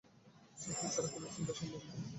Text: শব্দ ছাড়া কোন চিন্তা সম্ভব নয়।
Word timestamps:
শব্দ 0.57 0.81
ছাড়া 0.93 1.09
কোন 1.13 1.23
চিন্তা 1.35 1.53
সম্ভব 1.53 1.81
নয়। 1.87 1.99